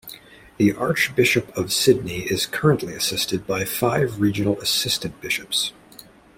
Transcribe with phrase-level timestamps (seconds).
[0.57, 5.73] The Archbishop of Sydney is currently assisted by five regional assistant bishops.